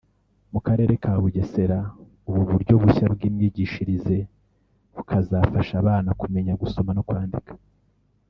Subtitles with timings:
[0.53, 1.79] mu karere ka Bugesera
[2.29, 4.17] ubu buryo bushya bw’imyigishirize
[4.95, 7.53] bukazafasha abana kumenya gusoma no kwandika